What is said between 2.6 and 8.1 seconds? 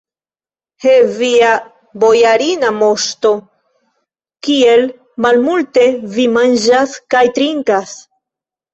moŝto, kiel malmulte vi manĝas kaj trinkas!